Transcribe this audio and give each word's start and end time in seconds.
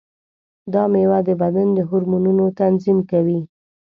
دا 0.73 0.83
مېوه 0.91 1.19
د 1.27 1.29
بدن 1.41 1.67
د 1.77 1.79
هورمونونو 1.89 2.45
تنظیم 2.59 2.97
کوي. 3.11 3.39